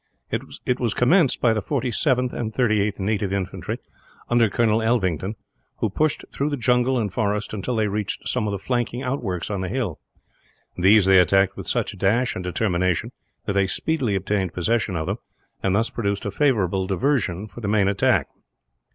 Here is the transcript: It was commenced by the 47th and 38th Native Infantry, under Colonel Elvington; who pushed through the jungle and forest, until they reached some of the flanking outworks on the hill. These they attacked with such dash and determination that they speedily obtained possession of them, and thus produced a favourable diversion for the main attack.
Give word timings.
It 0.31 0.79
was 0.79 0.95
commenced 0.95 1.41
by 1.41 1.53
the 1.53 1.61
47th 1.61 2.33
and 2.33 2.51
38th 2.51 2.99
Native 2.99 3.31
Infantry, 3.31 3.77
under 4.29 4.49
Colonel 4.49 4.79
Elvington; 4.81 5.35
who 5.77 5.91
pushed 5.91 6.25
through 6.31 6.49
the 6.49 6.57
jungle 6.57 6.97
and 6.97 7.13
forest, 7.13 7.53
until 7.53 7.75
they 7.75 7.87
reached 7.87 8.27
some 8.27 8.47
of 8.47 8.51
the 8.51 8.57
flanking 8.57 9.03
outworks 9.03 9.51
on 9.51 9.61
the 9.61 9.69
hill. 9.69 9.99
These 10.75 11.05
they 11.05 11.19
attacked 11.19 11.55
with 11.55 11.67
such 11.67 11.99
dash 11.99 12.33
and 12.33 12.43
determination 12.43 13.11
that 13.45 13.53
they 13.53 13.67
speedily 13.67 14.15
obtained 14.15 14.53
possession 14.55 14.95
of 14.95 15.05
them, 15.05 15.17
and 15.61 15.75
thus 15.75 15.91
produced 15.91 16.25
a 16.25 16.31
favourable 16.31 16.87
diversion 16.87 17.47
for 17.47 17.61
the 17.61 17.67
main 17.67 17.87
attack. 17.87 18.25